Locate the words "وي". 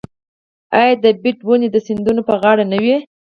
2.83-2.95